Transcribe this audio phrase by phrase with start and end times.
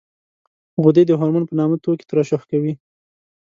[0.83, 2.73] غدې د هورمون په نامه توکي ترشح کوي.